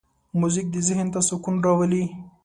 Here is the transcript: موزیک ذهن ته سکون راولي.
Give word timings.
موزیک 0.39 0.67
ذهن 0.87 1.07
ته 1.13 1.19
سکون 1.27 1.55
راولي. 1.65 2.03